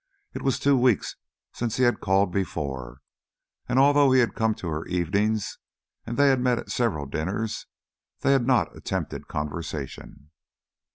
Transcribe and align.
It 0.33 0.41
was 0.41 0.57
two 0.57 0.75
weeks 0.75 1.15
since 1.53 1.77
he 1.77 1.83
had 1.83 1.99
called 1.99 2.31
before, 2.31 3.01
and 3.69 3.77
although 3.77 4.11
he 4.11 4.19
had 4.19 4.33
come 4.33 4.55
to 4.55 4.67
her 4.67 4.83
evenings 4.87 5.59
and 6.07 6.17
they 6.17 6.29
had 6.29 6.39
met 6.39 6.57
at 6.57 6.71
several 6.71 7.05
dinners, 7.05 7.67
they 8.21 8.31
had 8.31 8.47
not 8.47 8.75
attempted 8.75 9.27
conversation. 9.27 10.31